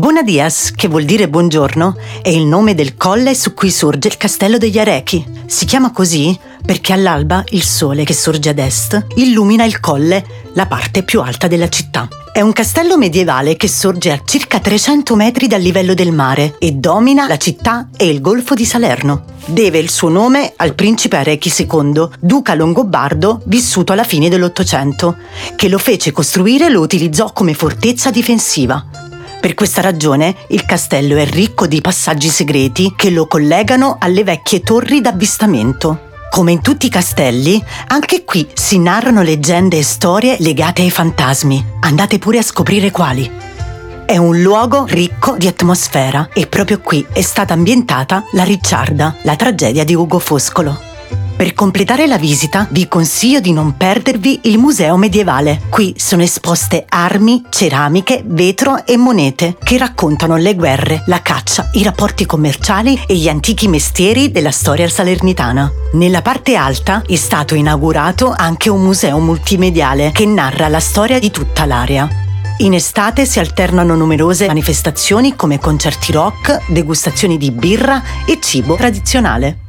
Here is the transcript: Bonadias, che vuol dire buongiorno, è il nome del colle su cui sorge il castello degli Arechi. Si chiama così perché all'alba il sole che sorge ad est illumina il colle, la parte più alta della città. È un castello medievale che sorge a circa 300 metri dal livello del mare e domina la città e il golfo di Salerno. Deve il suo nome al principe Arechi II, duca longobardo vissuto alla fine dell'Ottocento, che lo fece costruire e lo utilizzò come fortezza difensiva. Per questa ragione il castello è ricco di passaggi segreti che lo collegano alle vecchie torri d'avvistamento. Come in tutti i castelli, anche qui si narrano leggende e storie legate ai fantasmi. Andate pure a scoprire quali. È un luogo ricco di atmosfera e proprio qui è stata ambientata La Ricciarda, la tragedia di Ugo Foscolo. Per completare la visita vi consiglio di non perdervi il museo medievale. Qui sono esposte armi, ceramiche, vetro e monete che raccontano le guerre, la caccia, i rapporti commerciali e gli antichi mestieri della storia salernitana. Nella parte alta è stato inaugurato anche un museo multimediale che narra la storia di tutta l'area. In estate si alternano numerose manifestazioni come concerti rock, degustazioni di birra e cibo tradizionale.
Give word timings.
Bonadias, 0.00 0.72
che 0.74 0.88
vuol 0.88 1.04
dire 1.04 1.28
buongiorno, 1.28 1.94
è 2.22 2.30
il 2.30 2.46
nome 2.46 2.74
del 2.74 2.96
colle 2.96 3.34
su 3.34 3.52
cui 3.52 3.70
sorge 3.70 4.08
il 4.08 4.16
castello 4.16 4.56
degli 4.56 4.78
Arechi. 4.78 5.22
Si 5.44 5.66
chiama 5.66 5.92
così 5.92 6.34
perché 6.64 6.94
all'alba 6.94 7.44
il 7.50 7.62
sole 7.62 8.04
che 8.04 8.14
sorge 8.14 8.48
ad 8.48 8.58
est 8.58 9.08
illumina 9.16 9.64
il 9.64 9.78
colle, 9.78 10.24
la 10.54 10.64
parte 10.64 11.02
più 11.02 11.20
alta 11.20 11.48
della 11.48 11.68
città. 11.68 12.08
È 12.32 12.40
un 12.40 12.54
castello 12.54 12.96
medievale 12.96 13.56
che 13.58 13.68
sorge 13.68 14.10
a 14.10 14.22
circa 14.24 14.58
300 14.58 15.14
metri 15.16 15.46
dal 15.46 15.60
livello 15.60 15.92
del 15.92 16.12
mare 16.12 16.56
e 16.58 16.72
domina 16.72 17.26
la 17.26 17.36
città 17.36 17.90
e 17.94 18.08
il 18.08 18.22
golfo 18.22 18.54
di 18.54 18.64
Salerno. 18.64 19.24
Deve 19.44 19.80
il 19.80 19.90
suo 19.90 20.08
nome 20.08 20.54
al 20.56 20.74
principe 20.74 21.18
Arechi 21.18 21.52
II, 21.54 22.08
duca 22.18 22.54
longobardo 22.54 23.42
vissuto 23.44 23.92
alla 23.92 24.04
fine 24.04 24.30
dell'Ottocento, 24.30 25.18
che 25.56 25.68
lo 25.68 25.76
fece 25.76 26.10
costruire 26.10 26.66
e 26.66 26.70
lo 26.70 26.80
utilizzò 26.80 27.34
come 27.34 27.52
fortezza 27.52 28.10
difensiva. 28.10 29.09
Per 29.40 29.54
questa 29.54 29.80
ragione 29.80 30.36
il 30.48 30.66
castello 30.66 31.16
è 31.16 31.24
ricco 31.24 31.66
di 31.66 31.80
passaggi 31.80 32.28
segreti 32.28 32.92
che 32.94 33.08
lo 33.08 33.26
collegano 33.26 33.96
alle 33.98 34.22
vecchie 34.22 34.60
torri 34.60 35.00
d'avvistamento. 35.00 36.08
Come 36.30 36.52
in 36.52 36.60
tutti 36.60 36.86
i 36.86 36.90
castelli, 36.90 37.60
anche 37.88 38.22
qui 38.24 38.46
si 38.52 38.78
narrano 38.78 39.22
leggende 39.22 39.78
e 39.78 39.82
storie 39.82 40.36
legate 40.40 40.82
ai 40.82 40.90
fantasmi. 40.90 41.64
Andate 41.80 42.18
pure 42.18 42.36
a 42.36 42.42
scoprire 42.42 42.90
quali. 42.90 43.28
È 44.04 44.16
un 44.18 44.42
luogo 44.42 44.84
ricco 44.86 45.36
di 45.38 45.46
atmosfera 45.46 46.28
e 46.34 46.46
proprio 46.46 46.80
qui 46.80 47.04
è 47.10 47.22
stata 47.22 47.54
ambientata 47.54 48.24
La 48.32 48.44
Ricciarda, 48.44 49.16
la 49.22 49.36
tragedia 49.36 49.84
di 49.84 49.94
Ugo 49.94 50.18
Foscolo. 50.18 50.89
Per 51.40 51.54
completare 51.54 52.06
la 52.06 52.18
visita 52.18 52.66
vi 52.68 52.86
consiglio 52.86 53.40
di 53.40 53.54
non 53.54 53.74
perdervi 53.78 54.40
il 54.42 54.58
museo 54.58 54.98
medievale. 54.98 55.62
Qui 55.70 55.94
sono 55.96 56.20
esposte 56.20 56.84
armi, 56.86 57.44
ceramiche, 57.48 58.22
vetro 58.26 58.84
e 58.84 58.98
monete 58.98 59.56
che 59.64 59.78
raccontano 59.78 60.36
le 60.36 60.54
guerre, 60.54 61.02
la 61.06 61.22
caccia, 61.22 61.70
i 61.72 61.82
rapporti 61.82 62.26
commerciali 62.26 63.04
e 63.06 63.14
gli 63.14 63.26
antichi 63.26 63.68
mestieri 63.68 64.30
della 64.30 64.50
storia 64.50 64.86
salernitana. 64.86 65.72
Nella 65.94 66.20
parte 66.20 66.56
alta 66.56 67.02
è 67.06 67.16
stato 67.16 67.54
inaugurato 67.54 68.34
anche 68.36 68.68
un 68.68 68.82
museo 68.82 69.18
multimediale 69.18 70.12
che 70.12 70.26
narra 70.26 70.68
la 70.68 70.78
storia 70.78 71.18
di 71.18 71.30
tutta 71.30 71.64
l'area. 71.64 72.06
In 72.58 72.74
estate 72.74 73.24
si 73.24 73.38
alternano 73.38 73.94
numerose 73.94 74.46
manifestazioni 74.46 75.34
come 75.34 75.58
concerti 75.58 76.12
rock, 76.12 76.70
degustazioni 76.70 77.38
di 77.38 77.50
birra 77.50 78.02
e 78.26 78.38
cibo 78.42 78.76
tradizionale. 78.76 79.68